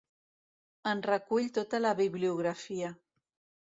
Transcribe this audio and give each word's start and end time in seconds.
En 0.93 1.05
recull 1.09 1.53
tota 1.61 1.85
la 1.87 1.95
bibliografia. 2.03 2.95